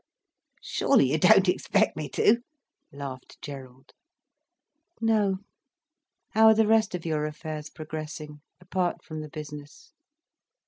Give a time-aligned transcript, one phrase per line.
[0.63, 2.39] "Surely you don't expect me to?"
[2.91, 3.91] laughed Gerald.
[4.99, 5.41] "No.
[6.29, 9.93] How are the rest of your affairs progressing, apart from the business?"